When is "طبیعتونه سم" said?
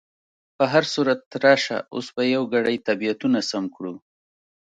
2.87-3.63